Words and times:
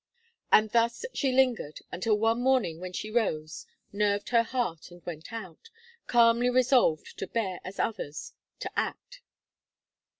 And 0.51 0.71
thus 0.71 1.05
she 1.13 1.31
lingered 1.31 1.81
until 1.91 2.17
one 2.17 2.41
morning, 2.41 2.79
when 2.79 2.91
she 2.91 3.11
rose, 3.11 3.67
nerved 3.93 4.29
her 4.29 4.41
heart, 4.41 4.89
and 4.89 5.05
went 5.05 5.31
out; 5.31 5.69
calmly 6.07 6.49
resolved 6.49 7.19
to 7.19 7.27
bear 7.27 7.59
as 7.63 7.77
others, 7.77 8.33
to 8.61 8.71
act. 8.79 9.21